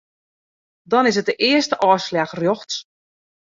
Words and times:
Dan 0.89 1.05
is 1.09 1.19
it 1.21 1.29
de 1.29 1.37
earste 1.49 1.75
ôfslach 1.89 2.33
rjochts. 2.41 2.75